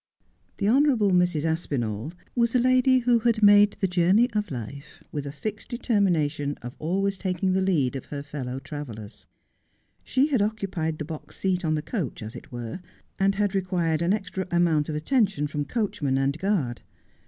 The 0.57 0.67
honourable 0.67 1.11
Mrs. 1.11 1.45
Aspinall 1.45 2.11
was 2.35 2.55
a 2.55 2.59
lady 2.59 2.97
who 2.97 3.19
had 3.19 3.43
made 3.43 3.73
the 3.73 3.87
journey 3.87 4.31
of 4.33 4.49
life 4.49 5.03
with 5.11 5.27
a 5.27 5.31
fixed 5.31 5.69
determination 5.69 6.57
of 6.63 6.75
always 6.79 7.19
taking 7.19 7.53
the 7.53 7.61
lead 7.61 7.95
of 7.95 8.05
her 8.05 8.23
fellow 8.23 8.57
travellers. 8.59 9.27
She 10.03 10.25
had 10.29 10.41
occupied 10.41 10.97
the 10.97 11.05
box 11.05 11.37
seat 11.37 11.63
on 11.63 11.75
the 11.75 11.83
coach, 11.83 12.23
as 12.23 12.35
it 12.35 12.51
were, 12.51 12.79
and 13.19 13.35
had 13.35 13.53
required 13.53 14.01
an 14.01 14.11
extra 14.11 14.47
amount 14.49 14.89
of 14.89 14.95
attention 14.95 15.45
from 15.45 15.65
coachman 15.65 16.17
and 16.17 16.35
guard. 16.39 16.81